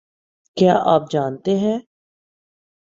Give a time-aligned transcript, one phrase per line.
[0.57, 1.77] کیا آپ جانتے ہیں